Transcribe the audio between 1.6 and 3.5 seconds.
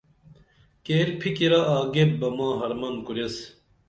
آگیپ بہ ماں حرمن کُریس